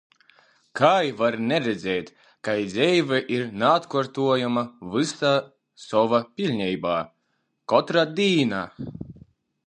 [0.77, 2.07] Kai var naredzēt,
[2.47, 4.63] ka dzeive ir naatkuortojama
[4.95, 5.33] vysā
[5.83, 6.95] sovā piļneibā?
[7.75, 8.63] Kotra dīna!